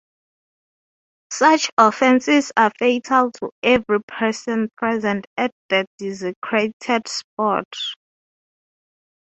Such 1.29 1.69
offenses 1.77 2.51
are 2.57 2.71
fatal 2.79 3.31
to 3.33 3.51
every 3.61 4.01
person 4.07 4.71
present 4.75 5.27
at 5.37 5.51
the 5.69 5.85
desecrated 5.99 7.07
spot. 7.07 7.67